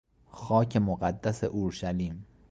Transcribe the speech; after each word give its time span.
خاک 0.31 0.77
مقدس 0.77 1.43
اورشلیم 1.43 2.25